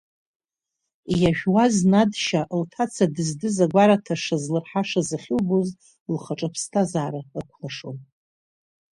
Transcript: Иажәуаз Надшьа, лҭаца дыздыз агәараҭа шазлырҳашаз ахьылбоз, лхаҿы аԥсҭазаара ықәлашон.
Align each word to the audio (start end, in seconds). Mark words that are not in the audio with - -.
Иажәуаз 1.19 1.75
Надшьа, 1.91 2.41
лҭаца 2.59 3.05
дыздыз 3.13 3.57
агәараҭа 3.65 4.15
шазлырҳашаз 4.23 5.09
ахьылбоз, 5.15 5.69
лхаҿы 6.13 6.45
аԥсҭазаара 6.49 7.21
ықәлашон. 7.39 7.97